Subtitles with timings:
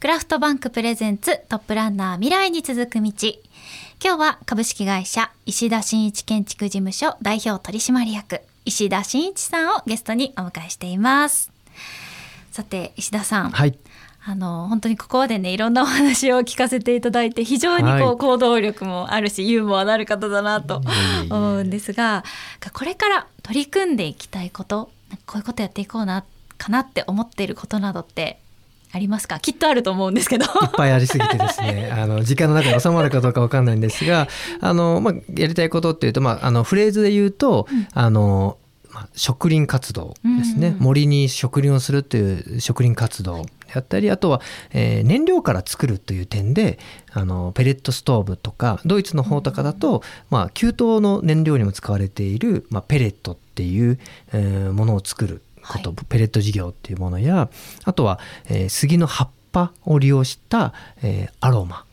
[0.00, 3.12] クラフトバンクプレゼンツトップランナー未来に続く道。
[4.02, 11.52] 今日は株式会社石田真一建築事務所代表取締役石田真一さんをゲストにお迎えしています。
[12.50, 13.78] さて石田さん、はい。
[14.24, 20.80] あの本当にここまでねいろんなお話を聞かせていただいて非常にこう、はい行動力もあるしユーモアのある方だなと
[21.28, 22.24] 思うんですが
[22.72, 24.90] これから取り組んでいきたいこと
[25.26, 26.24] こういうことやっていこうな
[26.56, 28.38] かなって思っていることなどって
[28.92, 29.38] ありますか？
[29.40, 30.44] きっとあると思うんですけど。
[30.44, 31.90] いっぱいありすぎてですね。
[31.96, 34.28] あの時間の中で収まるかどうかわかんないんですが
[34.60, 38.56] あの、まあ、やりたいことっていうと、まあ、あのフレーズで言うと、あの
[38.92, 40.74] まあ、植林活動ですね、うん。
[40.74, 43.44] うん森に植林をするっていう植林活動。
[43.44, 44.40] であったりあとは、
[44.72, 46.80] えー燃料から作るという点で
[47.12, 53.98] あのペレットストーブとかドイツの方とかだと、まあ、給湯の燃料にも使われている、まあ、ペレットっていう、
[54.32, 57.48] えーものを作ること、はペレット事業っていうものや
[57.84, 58.18] あとは、
[58.48, 61.84] えー杉の葉っぱを利用した、えーアロマ、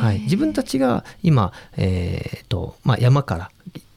[0.00, 3.50] はい、自分たちが今、えーとまあ、山から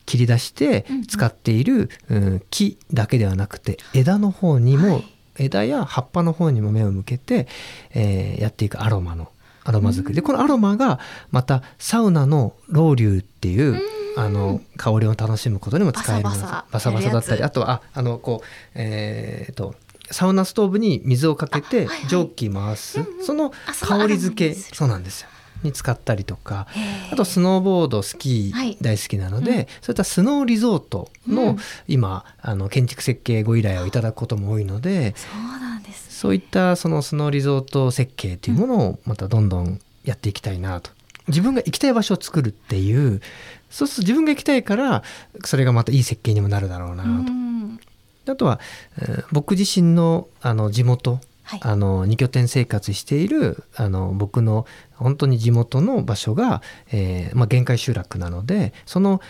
[0.05, 1.05] 切り出してうんうん。
[1.05, 5.13] 使っている、うん木だけではなくて枝の方にも、はい。
[5.39, 7.47] 枝や葉っぱの方にも目を向けて、
[7.93, 9.31] えーやっていくアロマの
[9.63, 10.15] アロマ作り。
[10.15, 13.79] でこのアロマがまたサウナのロウリュっていう
[14.17, 16.91] あの香りを楽しむことにも使えるバサバサ。
[16.91, 19.75] だったりあとはああのこうえーと
[20.09, 23.25] サウナストーブに水をかけて蒸気回す、うんうん。
[23.25, 23.51] その
[23.81, 25.29] 香り付けそうなんですよ。
[25.63, 26.67] に使ったりとか。
[27.11, 31.57] あとスノーボードスキはいー大好きなので、うんそういったスノーリゾートの、うん。
[31.87, 40.91] 今あの建築設計ご依頼をいただくことも多いのでそうなんですそういったそのスノーリゾート設計というものをまたどんどんやっていきたいなと。
[41.27, 43.21] 自分が行きたい場所を作るっていう
[43.69, 45.03] そうすると自分が行きたいから
[45.43, 47.09] それがまたいい設計にもなるだろうなと。
[47.09, 47.79] うん。
[48.27, 48.59] あとは、
[48.99, 51.59] えー僕自身のあの地元はい。
[51.63, 56.61] あの2拠点生活しているあの僕の本当に地元の場所が、
[56.91, 59.21] えーまあ、限界集落なのでその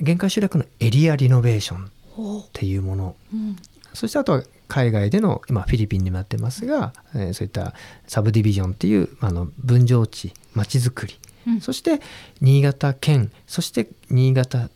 [0.00, 1.84] 限界集落のエリアリノベーション
[2.40, 3.16] っていうもの。
[3.32, 3.56] うん。
[3.92, 7.74] そしてあとは海外での今フィリピンにもやってますが、えーそういった
[8.06, 11.60] サブディビジョンっていうあの分譲地町づくりうん。
[11.60, 12.00] そして
[12.40, 14.68] 新潟県そして新潟、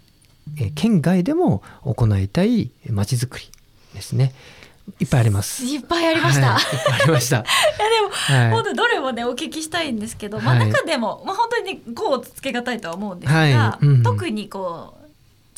[0.59, 3.47] えー県外でも行いたい町づくり
[3.95, 4.33] ですね。
[4.99, 5.65] いっぱいあります。
[5.65, 6.55] いっぱいありました。
[6.55, 6.63] はい。
[6.63, 7.37] いっぱいありました。
[7.39, 8.51] いやでも、はい。
[8.51, 10.69] 本当にどれもねお聞きしたいんですけど、まあはい。
[10.69, 13.87] 中でも、まあ、本当にねこうつけがたいとは思うんですが、はい。
[13.87, 14.03] うん。
[14.03, 15.00] 特にこう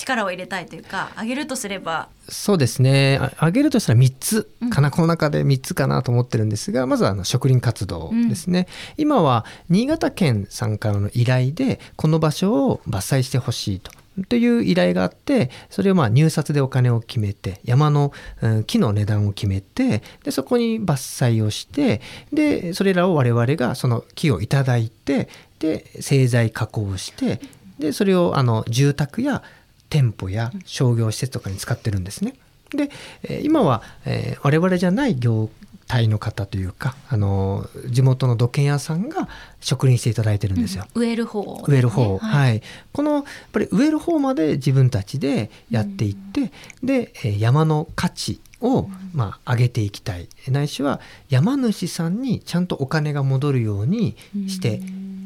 [0.02, 2.08] 力を入れたいというか上げるとすれば。
[2.28, 3.18] そうですね。
[3.20, 13.90] あ挙げるとしたら3つかな、この中で3つかなと思ってるんですがまずはあの植林活動ですね、今は新潟県さんからの依頼でこの場所を伐採してほしいと。
[14.28, 27.40] という依頼があってそれをまあ入札でお金を決めて山の、うん木の値段を決めてでそこに伐採をしてでそれらを我々がその木をいただいてで製材加工して
[27.78, 29.42] でそれをあの住宅や
[29.92, 32.34] 店舗や商業施設とかに使ってるんですね。
[32.70, 32.90] で、
[33.24, 35.50] えー今は、えー我々じゃない業
[35.86, 39.28] 態の方というかあの地元の土建屋さんが
[39.60, 40.86] 植林していただいてるんですよ。
[40.94, 42.50] 植える方、植える方、はい。
[42.50, 42.62] はい。
[42.94, 46.50] このやっぱり植える方まで自分たちでやっていって、
[46.82, 50.28] でえー山の価値を、まあ、上げていきたい。
[50.48, 54.16] ないしは山主さんにちゃんとお金が戻るように
[54.48, 54.80] して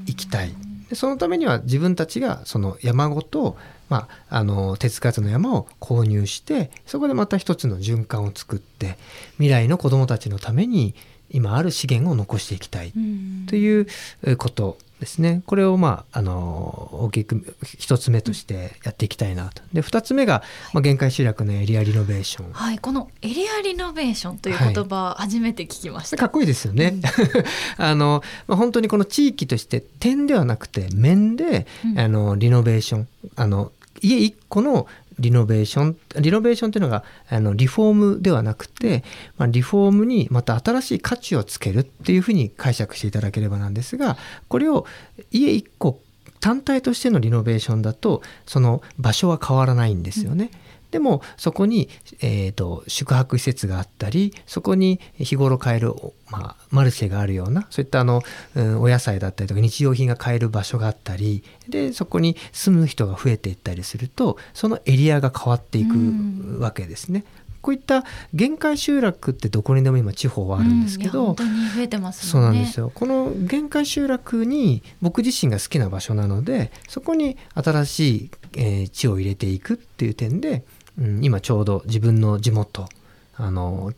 [0.06, 0.52] いきたい。
[0.88, 3.56] でそのためには自分たちがその山ごと、
[3.88, 8.98] まあ、あの手つかずの山を購入してそこでまた一つの循環を作って
[9.34, 10.94] 未来の子どもたちのために
[11.30, 13.86] 今ある資源を残していきたいうんという
[14.22, 15.42] えーことですね。
[15.46, 19.62] これをまああの大きく一つ目としてやっていきたいなと。
[19.72, 20.42] で二つ目が、
[20.72, 22.52] まあ、限界集落のエリアリノベーション。
[22.52, 26.94] はいこのエリアリノベーションという言葉、初めて聞きましたかっこいいですよね。
[27.76, 34.86] あの、まあ、本当にこの地域として点ではなくて面で、うんあのリノベーションあの家一個の
[35.18, 39.02] リノベーションリノベーションっていうのがあのリフォームではなくて、
[39.38, 44.16] まあ、リフォームにまた新しい価値をつけるっていうふうに解釈していただければなんですが
[44.48, 44.86] これを
[45.30, 46.00] 家1個
[46.40, 50.50] 単体としてのリノベーションだとその場所は変わらないんですよね。
[50.90, 51.88] でもそこに、
[52.20, 55.94] えー、と宿泊施設があったりそこに日頃買える、
[56.30, 58.22] まあ、マルシェがあるようなそういったあの、
[58.54, 66.56] うんお野菜だったりとか日用品が買える場所があったりでそこに住む人が増えていったりするとそのエリアが変わっていうん。
[66.56, 67.24] くわけですね。
[67.62, 71.26] こういった限界集落ってどこにでも今地方はあるんですけど、うん。
[71.26, 72.92] 本当に増えてますそうなんんですよ。
[72.94, 80.64] この限界集落に僕自身が好きな場所なのでそこに新しい、えー地を入れていくっていう点で、
[80.98, 82.88] うん、今ちょうど自分の地元
[83.36, 83.92] あの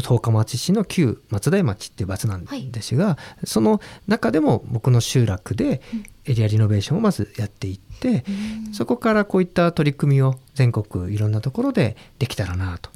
[0.00, 5.80] 十日町市の旧松代町っていう場所なんですが、はい、その中でも僕の集落で
[6.24, 8.24] エリアリノベーションをまずやっていって、
[8.66, 12.90] うん、そこからこういった取り組みを全国いろんなところでできたらなと。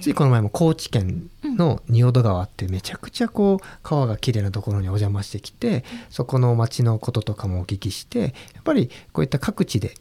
[0.00, 8.26] ついこの前も高知県の仁淀川ってめちゃくちゃこう川がきれいなところにお邪魔してきてそこの町のこととかもお聞きしてや
[8.60, 9.94] っぱりこういった各地で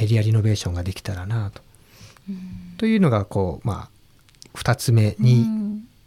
[0.00, 1.62] エリアリノベーションができたらなと。
[2.78, 3.88] というのがこうま
[4.54, 5.46] あ2つ目に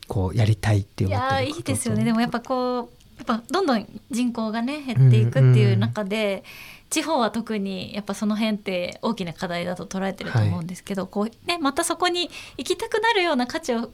[0.07, 1.35] こうやりたいって思ってること。
[1.35, 2.03] と、いやいいですよね。
[2.03, 6.43] でもやっぱこうやっぱどんどん人口がね減っていくっていう中で、うんうん、
[6.89, 13.91] 地方は特にやっぱその辺って大きな課題だと捉えてると思うんですけど、はい、こうね、またそこに行きたくなるような価値を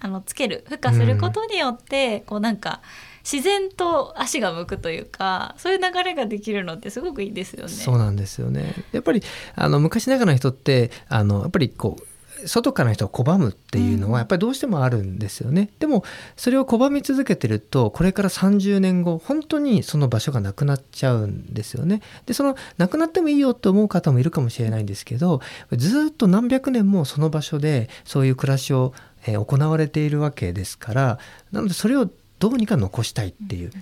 [0.00, 2.82] あのつける付加することによって、うん、こうなんか
[3.24, 7.68] 自然と足が向くというかそういう流れができるのってすごくいいですよね。
[7.68, 8.74] そうなんですよね。
[8.92, 9.22] やっぱり
[9.54, 12.02] あの昔ながらの人ってあのやっぱりこう
[12.46, 16.04] 外からの人を拒むっていうのはやっぱりどうしてもあるんですよね、うん、でも
[16.36, 22.02] それを拒み続けてるとこれから30年後本当にその場所がなくなっちゃうんですよね。
[22.26, 25.40] でそのなくなってもいいよって思う方もいるかもしれないんですけど
[25.72, 28.92] ずっと何百年もその場所でそういう暮らしを
[29.26, 31.18] 行われているわけですから
[31.50, 33.72] なのでそれをどうにか残したいっていう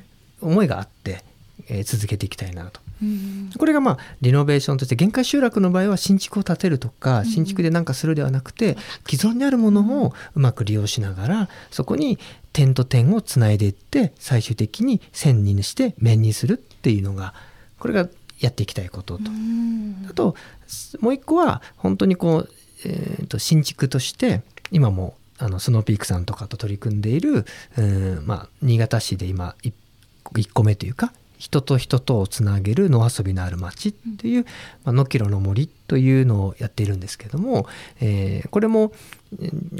[0.40, 1.24] 思いがあって、
[1.68, 2.80] え続けていきたいなと。
[3.58, 8.76] これがまあリノベーションとして限界集落の場合は新築を建てるとか新築で何かするではなくて
[9.08, 12.18] 既存にあるものをうまく利用しながらそこに
[12.52, 17.34] 点と点をつないでいって最終的に線にして面にするっていうのが
[17.80, 18.08] これが
[18.38, 19.24] やっていきたいことと。
[20.08, 20.36] あと
[21.00, 22.48] もう一個は本当にこう、
[22.84, 27.44] えー、と新築として今もあのスノーピークさんとかと取り組んでいる、
[27.76, 29.72] うんまあ、新潟市で今 1,
[30.24, 34.46] 1個目というか人と人とをつなげる野遊びのある町っていう、
[34.84, 37.66] まあ、野キロの森というのをやっているんですけども、
[38.00, 38.92] えー、これも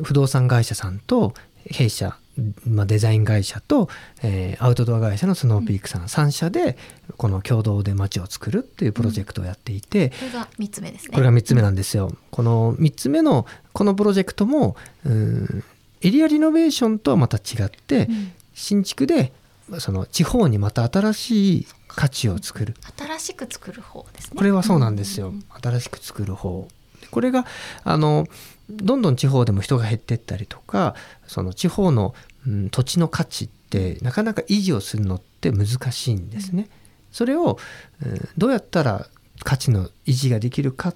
[0.02, 1.34] 不動産会社さんと
[1.70, 2.18] 弊社、
[2.66, 3.88] まあ、デザイン会社と、
[4.22, 6.78] えー、アウトドア会社のスノーピークさん、うん、3社で
[7.18, 11.10] この共同で街を作るっていうプロジェクトをやっていて、うん、これが3つ目ですね。
[11.12, 12.10] これが3つ目なんですよ。
[12.30, 15.64] この3つ目のこのプロジェクトもうん
[16.00, 18.08] エリアリノベーションとはまた違って、
[18.54, 19.32] 新築で
[19.78, 22.74] その地方にまた新しい価値を作る。
[22.98, 24.36] 新しく作る方ですね。
[24.36, 26.66] これはそうなんですよ、うん、新しく作る方
[27.12, 27.46] これが
[27.84, 28.26] あの
[28.68, 32.14] どんどん地方でも人が減っていったりとかその地方の、
[32.46, 36.68] うん、土地の価値ってなかなか維持をするのって難しいんですね。
[37.12, 37.58] それを、
[38.02, 39.06] うん、どうやったら
[39.44, 40.94] 価値の維持ができるかっ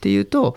[0.00, 0.56] ていうと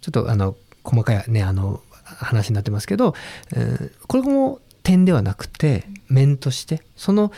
[0.00, 3.14] ちょっとあの細かいねあの話になってますけど、
[3.54, 7.30] うん、これも点ではなくて面としてその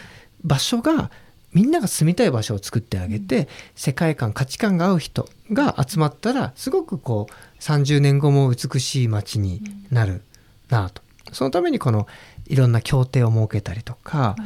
[0.42, 1.10] 場所が
[1.52, 10.22] みんなが住みたい場所を作ってあげて世界観価値観が合う人が集まったらすごくこう30年後も美しい街になる
[10.70, 11.02] なと。
[11.32, 12.06] そのためにこの
[12.46, 14.36] いろんな協定を設けたりとか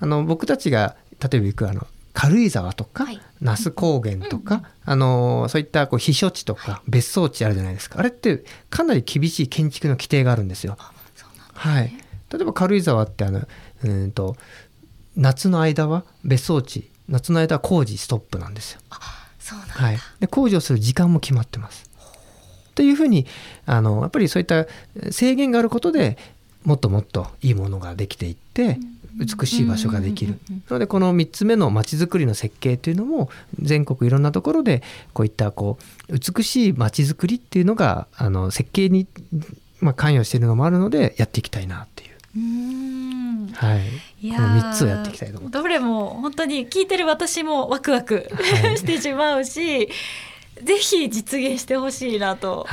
[0.00, 1.86] あの僕たちが例えば行くあの
[2.16, 3.06] 軽井沢とか、
[3.42, 7.98] 那須高原とか、あのそういったこう避暑地とか別荘地あるじゃないですか。
[7.98, 10.78] あれってかなり厳しい建築の規定があるんですよ。
[11.52, 11.92] はい、
[12.32, 13.46] 例えば軽井沢ってあの
[13.84, 14.34] うんと
[15.16, 18.80] 夏の間は別荘地夏の間は工事ストップなんですよ。
[18.90, 21.88] はい、で工事をする時間も決まってます。
[22.74, 23.26] というふうに
[23.64, 24.66] あのやっぱりそういった
[25.10, 26.18] 制限があることで
[26.64, 28.78] もっともっといいものができていって
[29.16, 30.38] 美しい場所ができる。
[30.68, 34.82] なのでこの3つ目のまちづくりの設計というのも全国いろんなところで
[35.14, 39.06] こういったこう美しいまちづくりっていうのがあの設計に
[39.80, 42.10] まあ関与しているのもあるのでやっていきたいなっていう。
[42.36, 43.05] うん
[43.56, 49.88] はい、いこの3つをやっていきたいと思どれも本当に聞いてる私もワクワク、はい、 してしまうし
[50.62, 52.66] ぜひ実現してほしいなと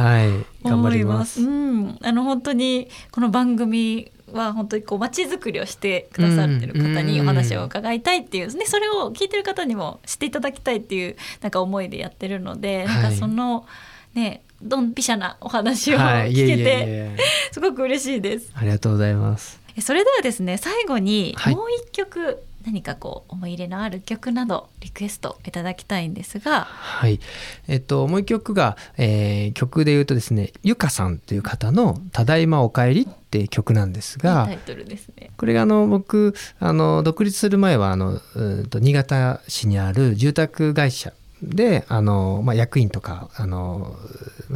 [0.64, 1.04] 思い。
[1.04, 1.42] ます。
[1.42, 13.66] はい、うん、あの本当にこの番組は本当にこう街づくりをしてくださってる方にお話を伺いたいっていう、ね、それを聞いてる方にも知っていただきたいっていうなんか思いでやってるので、はい、なんかその
[14.14, 17.18] ねドンピシャなお話を聞けて、
[17.52, 18.50] すごく嬉しいです。
[18.54, 19.63] ありがとうございます。
[19.82, 26.62] それではですね最後にもう一曲、はい、何かこう思い入れのある曲などリクエストいただきたいんですが。
[26.62, 27.20] はい。
[27.68, 34.46] えっともう一曲が、えー、曲で言うとですねゆかさんという方の「ただいまおかえり」っていう曲なんですが。
[34.46, 35.32] タイトルですね。
[35.38, 41.14] これがあの僕あの独立する前はあのうんと新潟市にある住宅会社
[41.44, 43.96] であの、まあ、役員とかあの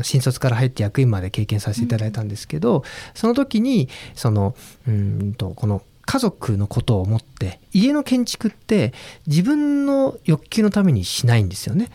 [0.03, 4.55] 新卒から入って役員まで経験させていただいたんですけど、うん、その時にその
[4.87, 8.93] うんとこの家族のことを思って家の建築って
[9.27, 11.91] 自分の欲求のためにしないんですよね。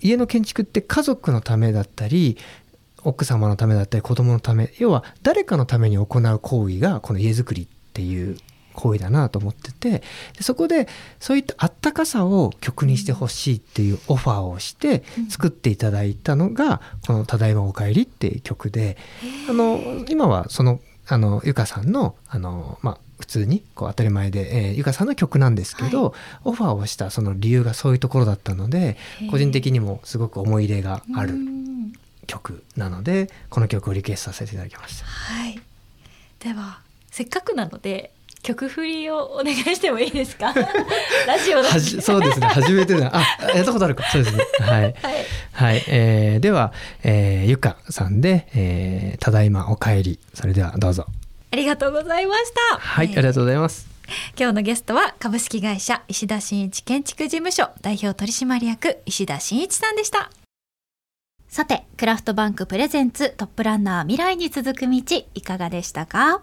[0.00, 2.36] 家の建築って家族のためだったり
[3.04, 8.36] 奥様のためだったり子供のため要は誰かのために行う行為がこの家づくりっていう
[8.78, 10.86] 行為だなと思っててでそこで
[11.18, 18.96] そういったあったかさを曲にしてほしいっていうオファーをして作っていただいたのがこの「ただいまおかえり」っていう曲で
[19.50, 26.12] あの今はそのあのゆかさんのあの、まあ、普通にこう当たり前で、えー、ゆかさんの曲なんですけど、はい、
[26.44, 28.96] オファーをしたその理由がそういうところだったので
[29.30, 31.34] 個人的にもすごく思い入れがある
[32.26, 35.06] 曲なのでこの曲をリクエストさせていただきました。
[35.06, 35.60] はい、
[36.38, 36.80] では
[37.10, 38.12] せっかくなので
[38.48, 40.54] 曲振りをお願いしてもいいですか？
[41.26, 42.46] ラジオだそうですね。
[42.46, 43.10] 初めてだ。
[43.14, 43.20] あ
[43.54, 44.04] やったことあるか。
[44.10, 44.44] そうですね。
[44.60, 44.94] はい、はい、
[45.52, 50.18] はい、えー、では、えー、ゆかさんで、えー、ただいまお帰り。
[50.34, 51.06] それではどうぞ。
[51.50, 52.78] ありがとうございました。
[52.78, 53.86] はい、えー、ありがとうございます。
[54.38, 60.30] 今日のゲストは株式会社石田真一建築事務所代表取締役石田真一さんでした。
[61.50, 65.02] さてクラフトバンクプレゼンツトップランナー未来に続く道
[65.34, 66.40] いかがでしたか？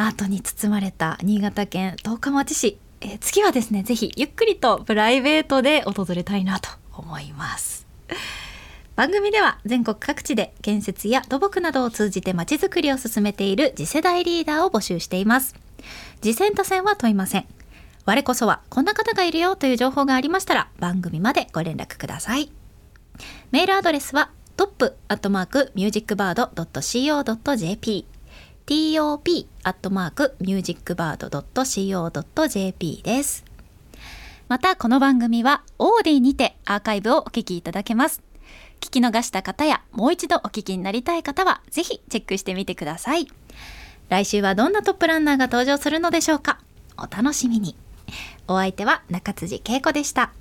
[0.00, 7.86] アートに包まれた新潟県十日町市、えー、次はですねぜひゆっくりとプライベートで訪れたいなと思います。
[8.96, 15.54] 番組では全国各地で建設や土木などを通じてまちづくりを進めている次世代リーダーを募集しています。
[16.22, 17.46] 次戦多戦は問いません。
[18.06, 22.50] 我こそはこんな方がいるよという情報がありましたら番組までご連絡ください。
[23.50, 28.06] メールアドレスはトップアットマークミュージックバード .co.jp
[28.66, 33.44] top アットマークミュージックバード .co.jp です。
[34.48, 38.22] またこの番組はオーディにてアーカイブをお聞きいただけます。
[38.80, 43.28] 聞き逃した方やもう一度お聞きになりたい方はぜひチェックしてみてください。
[44.08, 46.58] 来週はどんなトップランナーが登場するのでしょうか？
[46.96, 47.76] お楽しみに。
[48.48, 50.32] お相手は中辻恵子でした。